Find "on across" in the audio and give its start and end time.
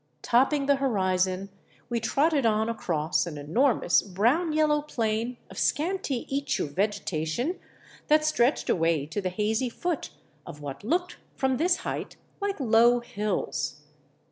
2.43-3.27